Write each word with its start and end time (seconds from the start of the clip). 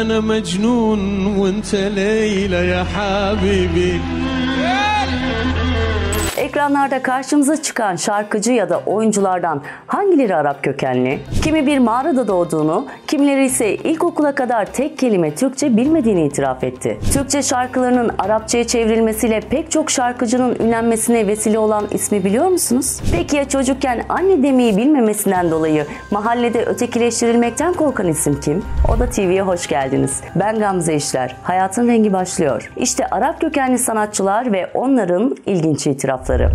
أنا 0.00 0.20
مجنون 0.20 1.26
وأنت 1.26 1.74
ليلى 1.74 2.56
يا 2.68 2.84
حبيبي. 2.84 4.00
Ekranlarda 6.36 7.02
karşımıza 7.02 7.62
çıkan 7.62 7.96
şarkıcı 7.96 8.52
ya 8.52 8.68
da 8.70 8.80
oyunculardan 8.86 9.62
hangileri 9.86 10.36
Arap 10.36 10.62
kökenli? 10.62 11.18
Kimi 11.42 11.66
bir 11.66 11.78
mağarada 11.78 12.28
doğduğunu, 12.28 12.86
kimileri 13.06 13.44
ise 13.44 13.74
ilkokula 13.74 14.34
kadar 14.34 14.66
tek 14.66 14.98
kelime 14.98 15.34
Türkçe 15.34 15.76
bilmediğini 15.76 16.26
itiraf 16.26 16.64
etti. 16.64 16.98
Türkçe 17.12 17.42
şarkılarının 17.42 18.10
Arapçaya 18.18 18.66
çevrilmesiyle 18.66 19.40
pek 19.40 19.70
çok 19.70 19.90
şarkıcının 19.90 20.56
ünlenmesine 20.60 21.26
vesile 21.26 21.58
olan 21.58 21.84
ismi 21.90 22.24
biliyor 22.24 22.46
musunuz? 22.48 23.00
Peki 23.12 23.36
ya 23.36 23.48
çocukken 23.48 24.04
anne 24.08 24.42
demeyi 24.42 24.76
bilmemesinden 24.76 25.50
dolayı 25.50 25.86
mahallede 26.10 26.64
ötekileştirilmekten 26.64 27.72
korkan 27.72 28.08
isim 28.08 28.40
kim? 28.40 28.64
O 28.94 28.98
da 28.98 29.10
TV'ye 29.10 29.42
hoş 29.42 29.66
geldiniz. 29.66 30.20
Ben 30.34 30.58
Gamze 30.58 30.94
İşler. 30.94 31.36
Hayatın 31.42 31.88
rengi 31.88 32.12
başlıyor. 32.12 32.72
İşte 32.76 33.06
Arap 33.06 33.40
kökenli 33.40 33.78
sanatçılar 33.78 34.52
ve 34.52 34.70
onların 34.74 35.36
ilginç 35.46 35.86
itirafları 35.86 36.25
hayatları. 36.26 36.52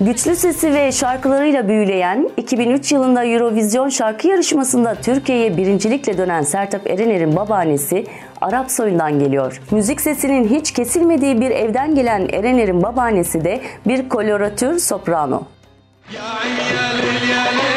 Güçlü 0.00 0.36
sesi 0.36 0.74
ve 0.74 0.92
şarkılarıyla 0.92 1.68
büyüleyen, 1.68 2.30
2003 2.36 2.92
yılında 2.92 3.24
Eurovision 3.24 3.88
şarkı 3.88 4.28
yarışmasında 4.28 4.94
Türkiye'ye 4.94 5.56
birincilikle 5.56 6.18
dönen 6.18 6.42
Sertap 6.42 6.90
Erener'in 6.90 7.36
babaannesi 7.36 8.06
Arap 8.40 8.70
soyundan 8.70 9.18
geliyor. 9.18 9.60
Müzik 9.70 10.00
sesinin 10.00 10.48
hiç 10.48 10.72
kesilmediği 10.72 11.40
bir 11.40 11.50
evden 11.50 11.94
gelen 11.94 12.28
Erener'in 12.32 12.82
babaannesi 12.82 13.44
de 13.44 13.60
bir 13.86 14.08
koloratür 14.08 14.78
soprano. 14.78 15.42
Ya, 16.10 16.20
ya, 16.20 16.92
ya, 16.96 17.62
ya. 17.62 17.71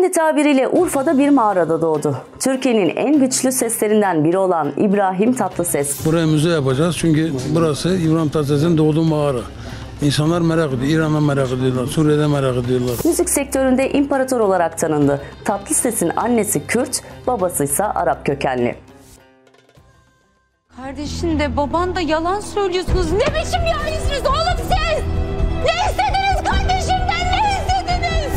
Kendi 0.00 0.12
tabiriyle 0.12 0.68
Urfa'da 0.68 1.18
bir 1.18 1.28
mağarada 1.28 1.82
doğdu. 1.82 2.16
Türkiye'nin 2.38 2.96
en 2.96 3.18
güçlü 3.18 3.52
seslerinden 3.52 4.24
biri 4.24 4.38
olan 4.38 4.72
İbrahim 4.76 5.32
Tatlıses. 5.32 6.06
Buraya 6.06 6.26
müze 6.26 6.48
yapacağız 6.48 6.96
çünkü 6.98 7.32
burası 7.54 7.96
İbrahim 7.96 8.28
Tatlıses'in 8.28 8.78
doğduğu 8.78 9.04
mağara. 9.04 9.40
İnsanlar 10.02 10.40
merak 10.40 10.72
ediyor. 10.72 10.92
İran'da 10.92 11.20
merak 11.20 11.52
ediyorlar. 11.52 11.86
Suriye'de 11.86 12.26
merak 12.26 12.56
ediyorlar. 12.56 12.96
Müzik 13.04 13.30
sektöründe 13.30 13.90
imparator 13.90 14.40
olarak 14.40 14.78
tanındı. 14.78 15.20
Tatlıses'in 15.44 16.12
annesi 16.16 16.66
Kürt, 16.66 17.02
babası 17.26 17.64
ise 17.64 17.84
Arap 17.84 18.26
kökenli. 18.26 18.76
Kardeşin 20.76 21.38
de 21.38 21.56
baban 21.56 21.96
da 21.96 22.00
yalan 22.00 22.40
söylüyorsunuz. 22.40 23.12
Ne 23.12 23.18
biçim 23.18 23.62
yayısınız 23.66 24.22
oğlum 24.26 24.58
siz? 24.58 25.04
Ne 25.64 25.90
istediniz? 25.90 26.09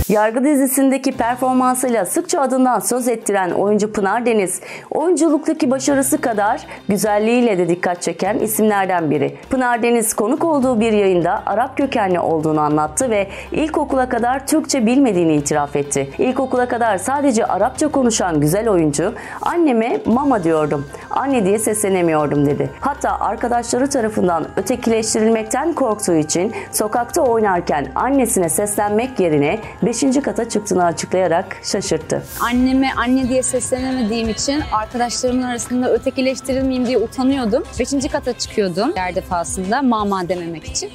Yargı 0.09 0.44
dizisindeki 0.44 1.12
performansıyla 1.12 2.06
sıkça 2.06 2.42
adından 2.42 2.80
söz 2.80 3.08
ettiren 3.08 3.52
oyuncu 3.52 3.92
Pınar 3.92 4.26
Deniz, 4.26 4.62
oyunculuktaki 4.92 5.72
başarısı 5.72 6.22
kadar 6.22 6.68
güzelliğiyle 6.90 7.58
de 7.58 7.70
dikkat 7.70 8.02
çeken 8.02 8.40
isimlerden 8.40 9.12
biri. 9.12 9.38
Pınar 9.50 9.84
Deniz 9.84 10.14
konuk 10.14 10.44
olduğu 10.44 10.80
bir 10.80 10.94
yayında 10.94 11.44
Arap 11.46 11.78
kökenli 11.78 12.20
olduğunu 12.20 12.59
anlattı 12.59 13.09
ve 13.09 13.28
ilkokula 13.52 14.09
kadar 14.09 14.48
Türkçe 14.48 14.86
bilmediğini 14.86 15.36
itiraf 15.36 15.76
etti. 15.76 16.09
İlkokula 16.18 16.68
kadar 16.68 16.97
sadece 16.97 17.46
Arapça 17.46 17.88
konuşan 17.88 18.40
güzel 18.42 18.69
oyuncu, 18.69 19.13
anneme 19.42 19.97
mama 20.06 20.44
diyordum, 20.44 20.86
anne 21.12 21.44
diye 21.44 21.59
seslenemiyordum 21.59 22.47
dedi. 22.47 22.71
Hatta 22.81 23.21
arkadaşları 23.21 23.91
tarafından 23.91 24.47
ötekileştirilmekten 24.56 25.72
korktuğu 25.72 26.15
için 26.15 26.54
sokakta 26.72 27.22
oynarken 27.22 27.93
annesine 27.94 28.49
seslenmek 28.49 29.21
yerine 29.21 29.60
5. 29.82 30.22
kata 30.25 30.49
çıktığını 30.49 30.84
açıklayarak 30.84 31.56
şaşırttı. 31.62 32.22
Anneme 32.41 32.91
anne 32.97 33.28
diye 33.28 33.43
seslenemediğim 33.43 34.28
için 34.28 34.62
arkadaşlarımın 34.72 35.43
arasında 35.43 35.93
ötekileştirilmeyeyim 35.93 36.87
diye 36.87 36.99
utanıyordum. 36.99 37.62
Beşinci 37.78 38.09
kata 38.09 38.32
çıkıyordum 38.32 38.93
her 38.94 39.15
defasında 39.15 39.82
mama 39.82 40.28
dememek 40.28 40.65
için. 40.65 40.91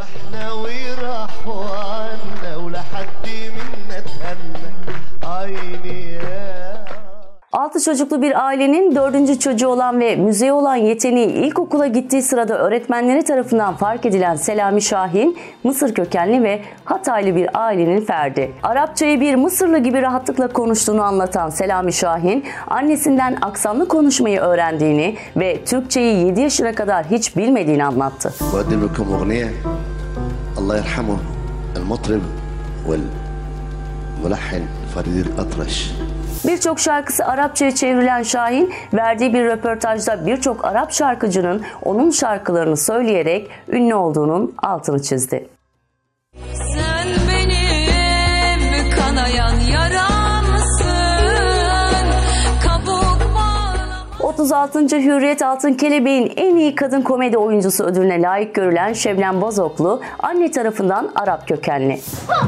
رحنا 0.00 0.52
وراحوا 0.52 1.64
عنا 1.78 2.56
ولا 2.56 2.82
حد 2.92 3.26
منا 3.56 4.00
تهنى 4.00 4.68
عيني 5.22 6.09
6 7.71 7.83
çocuklu 7.83 8.21
bir 8.21 8.45
ailenin 8.45 8.95
4. 8.95 9.41
çocuğu 9.41 9.67
olan 9.67 9.99
ve 9.99 10.15
müzeye 10.15 10.53
olan 10.53 10.75
yeteneği 10.75 11.27
ilkokula 11.27 11.87
gittiği 11.87 12.21
sırada 12.21 12.57
öğretmenleri 12.57 13.23
tarafından 13.23 13.75
fark 13.75 14.05
edilen 14.05 14.35
Selami 14.35 14.81
Şahin, 14.81 15.37
Mısır 15.63 15.93
kökenli 15.93 16.43
ve 16.43 16.61
Hataylı 16.85 17.35
bir 17.35 17.63
ailenin 17.65 18.01
ferdi. 18.01 18.51
Arapçayı 18.63 19.21
bir 19.21 19.35
Mısırlı 19.35 19.77
gibi 19.77 20.01
rahatlıkla 20.01 20.47
konuştuğunu 20.47 21.01
anlatan 21.01 21.49
Selami 21.49 21.93
Şahin, 21.93 22.43
annesinden 22.67 23.37
aksanlı 23.41 23.87
konuşmayı 23.87 24.39
öğrendiğini 24.39 25.15
ve 25.37 25.63
Türkçeyi 25.65 26.25
7 26.25 26.41
yaşına 26.41 26.75
kadar 26.75 27.05
hiç 27.05 27.37
bilmediğini 27.37 27.85
anlattı. 27.85 28.33
Allah 30.59 30.75
yerhamu, 30.75 31.19
el-mutrib, 31.77 32.21
el-mulahhin, 32.87 34.63
Farid 34.95 35.15
el-Atraş. 35.15 35.91
Birçok 36.47 36.79
şarkısı 36.79 37.25
Arapçaya 37.25 37.75
çevrilen 37.75 38.23
Şahin, 38.23 38.73
verdiği 38.93 39.33
bir 39.33 39.45
röportajda 39.45 40.25
birçok 40.25 40.65
Arap 40.65 40.91
şarkıcının 40.91 41.61
onun 41.83 42.09
şarkılarını 42.09 42.77
söyleyerek 42.77 43.49
ünlü 43.69 43.95
olduğunun 43.95 44.55
altını 44.63 45.01
çizdi. 45.01 45.47
Sen 46.53 47.07
benim 47.29 48.89
kanayan 48.89 49.59
yaramsın 49.59 50.85
Kabuk 52.67 53.35
bağlam 53.35 54.05
36. 54.19 54.79
Hürriyet 54.79 55.41
Altın 55.41 55.73
Kelebeğin 55.73 56.33
en 56.35 56.55
iyi 56.55 56.75
kadın 56.75 57.01
komedi 57.01 57.37
oyuncusu 57.37 57.83
ödülüne 57.83 58.21
layık 58.21 58.55
görülen 58.55 58.93
Şebnem 58.93 59.41
Bozoklu, 59.41 60.01
anne 60.19 60.51
tarafından 60.51 61.11
Arap 61.15 61.47
kökenli. 61.47 61.99
Aa, 62.29 62.47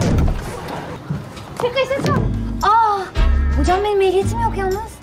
hocam 3.63 3.83
benim 3.83 4.01
ehliyetim 4.01 4.39
yok 4.39 4.57
yalnız. 4.57 4.93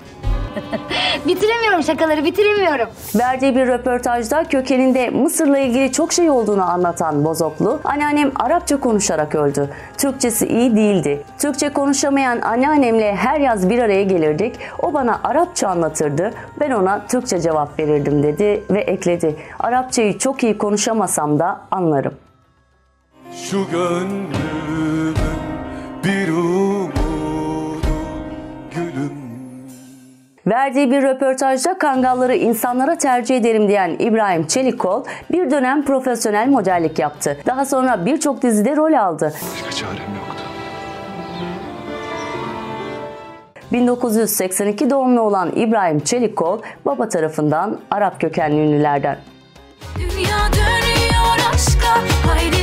bitiremiyorum 1.27 1.83
şakaları 1.83 2.25
bitiremiyorum. 2.25 2.89
Verdiği 3.15 3.55
bir 3.55 3.67
röportajda 3.67 4.43
kökeninde 4.43 5.09
Mısır'la 5.09 5.59
ilgili 5.59 5.91
çok 5.91 6.13
şey 6.13 6.29
olduğunu 6.29 6.63
anlatan 6.63 7.25
Bozoklu, 7.25 7.79
anneannem 7.83 8.31
Arapça 8.35 8.79
konuşarak 8.79 9.35
öldü. 9.35 9.69
Türkçesi 9.97 10.47
iyi 10.47 10.75
değildi. 10.75 11.23
Türkçe 11.37 11.69
konuşamayan 11.69 12.41
anneannemle 12.41 13.15
her 13.15 13.39
yaz 13.39 13.69
bir 13.69 13.79
araya 13.79 14.03
gelirdik. 14.03 14.55
O 14.79 14.93
bana 14.93 15.19
Arapça 15.23 15.67
anlatırdı. 15.67 16.33
Ben 16.59 16.71
ona 16.71 17.07
Türkçe 17.07 17.39
cevap 17.39 17.79
verirdim 17.79 18.23
dedi 18.23 18.63
ve 18.69 18.81
ekledi. 18.81 19.35
Arapçayı 19.59 20.17
çok 20.17 20.43
iyi 20.43 20.57
konuşamasam 20.57 21.39
da 21.39 21.61
anlarım. 21.71 22.13
Şu 23.33 23.67
gönlümün 23.71 25.15
bir 26.03 26.29
umudu 26.29 26.50
Verdiği 30.47 30.91
bir 30.91 31.01
röportajda 31.03 31.77
kangalları 31.77 32.35
insanlara 32.35 32.97
tercih 32.97 33.37
ederim 33.37 33.67
diyen 33.67 33.95
İbrahim 33.99 34.47
Çelikol 34.47 35.03
bir 35.31 35.51
dönem 35.51 35.85
profesyonel 35.85 36.47
modellik 36.47 36.99
yaptı. 36.99 37.37
Daha 37.45 37.65
sonra 37.65 38.05
birçok 38.05 38.41
dizide 38.41 38.75
rol 38.75 38.93
aldı. 38.93 39.33
Başka 39.53 39.71
çarem 39.71 39.95
yoktu 39.95 40.43
1982 43.71 44.89
doğumlu 44.89 45.21
olan 45.21 45.51
İbrahim 45.55 45.99
Çelikol 45.99 46.61
baba 46.85 47.09
tarafından 47.09 47.79
Arap 47.91 48.21
kökenli 48.21 48.55
ünlülerden. 48.55 49.17
Dünya 49.99 50.39
dönüyor 50.53 51.53
aşka 51.53 52.01
Haydi 52.27 52.60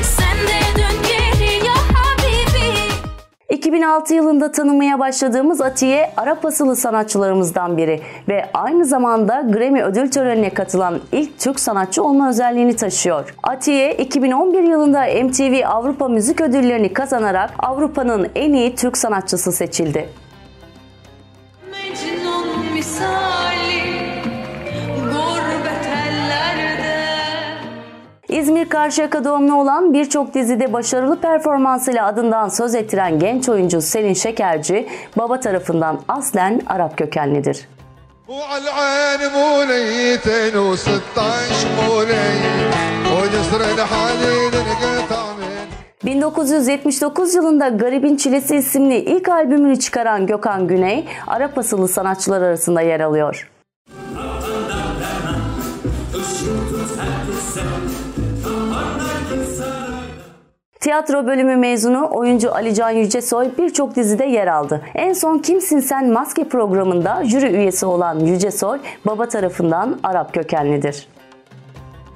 2006 3.58 4.14
yılında 4.14 4.52
tanımaya 4.52 4.98
başladığımız 4.98 5.60
Atiye 5.60 6.12
Arap 6.16 6.44
asıllı 6.44 6.76
sanatçılarımızdan 6.76 7.76
biri 7.76 8.00
ve 8.28 8.50
aynı 8.54 8.84
zamanda 8.84 9.40
Grammy 9.40 9.82
ödül 9.82 10.10
törenine 10.10 10.50
katılan 10.50 11.00
ilk 11.12 11.38
Türk 11.38 11.60
sanatçı 11.60 12.04
olma 12.04 12.28
özelliğini 12.28 12.76
taşıyor. 12.76 13.34
Atiye 13.42 13.94
2011 13.94 14.62
yılında 14.62 15.00
MTV 15.24 15.66
Avrupa 15.66 16.08
Müzik 16.08 16.40
Ödülleri'ni 16.40 16.92
kazanarak 16.92 17.50
Avrupa'nın 17.58 18.28
en 18.34 18.52
iyi 18.52 18.74
Türk 18.74 18.98
sanatçısı 18.98 19.52
seçildi. 19.52 20.08
Mecnun 21.70 22.72
misali 22.74 23.27
İzmir 28.38 28.68
Karşıyaka 28.68 29.24
doğumlu 29.24 29.60
olan 29.60 29.92
birçok 29.92 30.34
dizide 30.34 30.72
başarılı 30.72 31.20
performansıyla 31.20 32.06
adından 32.06 32.48
söz 32.48 32.74
ettiren 32.74 33.18
genç 33.18 33.48
oyuncu 33.48 33.80
Selin 33.80 34.14
Şekerci, 34.14 34.88
baba 35.16 35.40
tarafından 35.40 36.00
aslen 36.08 36.60
Arap 36.66 36.98
kökenlidir. 36.98 37.68
1979 46.04 47.34
yılında 47.34 47.68
Garibin 47.68 48.16
Çilesi 48.16 48.56
isimli 48.56 48.96
ilk 48.96 49.28
albümünü 49.28 49.78
çıkaran 49.78 50.26
Gökhan 50.26 50.66
Güney, 50.66 51.04
Arap 51.26 51.58
asıllı 51.58 51.88
sanatçılar 51.88 52.42
arasında 52.42 52.80
yer 52.80 53.00
alıyor. 53.00 53.50
Tiyatro 60.88 61.26
bölümü 61.26 61.56
mezunu 61.56 62.08
oyuncu 62.12 62.54
Alican 62.54 62.90
Yücesoy 62.90 63.48
birçok 63.58 63.96
dizide 63.96 64.24
yer 64.24 64.46
aldı. 64.46 64.82
En 64.94 65.12
son 65.12 65.38
Kimsin 65.38 65.80
Sen 65.80 66.10
Maske 66.10 66.44
programında 66.44 67.24
jüri 67.24 67.46
üyesi 67.46 67.86
olan 67.86 68.18
Yücesoy 68.18 68.78
baba 69.06 69.28
tarafından 69.28 69.98
Arap 70.02 70.34
kökenlidir. 70.34 71.08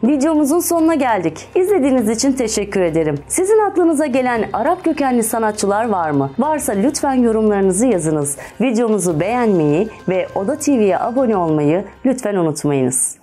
Videomuzun 0.04 0.60
sonuna 0.60 0.94
geldik. 0.94 1.48
İzlediğiniz 1.54 2.08
için 2.08 2.32
teşekkür 2.32 2.80
ederim. 2.80 3.18
Sizin 3.28 3.58
aklınıza 3.58 4.06
gelen 4.06 4.44
Arap 4.52 4.84
kökenli 4.84 5.22
sanatçılar 5.22 5.88
var 5.88 6.10
mı? 6.10 6.30
Varsa 6.38 6.72
lütfen 6.72 7.14
yorumlarınızı 7.14 7.86
yazınız. 7.86 8.36
Videomuzu 8.60 9.20
beğenmeyi 9.20 9.88
ve 10.08 10.28
Oda 10.34 10.56
TV'ye 10.56 10.98
abone 10.98 11.36
olmayı 11.36 11.84
lütfen 12.06 12.34
unutmayınız. 12.34 13.21